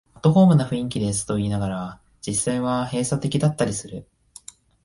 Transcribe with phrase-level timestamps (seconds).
[0.15, 4.07] アットホームな雰囲気ですと言いながら、実際は閉鎖的だったりする